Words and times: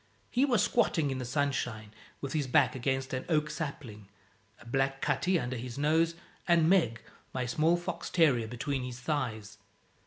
He 0.31 0.45
was 0.45 0.63
squatting 0.63 1.11
in 1.11 1.19
the 1.19 1.25
sunshine, 1.25 1.93
with 2.21 2.33
his 2.33 2.47
back 2.47 2.73
against 2.73 3.13
an 3.13 3.23
oak 3.29 3.51
sapling, 3.51 4.07
a 4.59 4.65
black 4.65 4.99
cutty 4.99 5.39
under 5.39 5.55
his 5.57 5.77
nose, 5.77 6.15
and 6.47 6.67
Meg, 6.67 7.01
my 7.35 7.45
small 7.45 7.77
fox 7.77 8.09
terrier, 8.09 8.47
between 8.47 8.81
his 8.83 8.99
thighs. 8.99 9.59